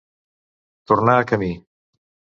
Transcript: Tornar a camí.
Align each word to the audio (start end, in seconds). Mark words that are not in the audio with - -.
Tornar 0.93 1.19
a 1.19 1.29
camí. 1.33 1.53